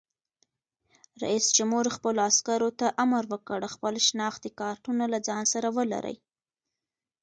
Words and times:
رئیس 1.23 1.45
جمهور 1.57 1.85
خپلو 1.95 2.19
عسکرو 2.29 2.69
ته 2.79 2.87
امر 3.03 3.23
وکړ؛ 3.33 3.61
خپل 3.75 3.93
شناختي 4.07 4.49
کارتونه 4.61 5.03
له 5.13 5.19
ځان 5.27 5.43
سره 5.53 5.67
ولرئ! 5.77 6.17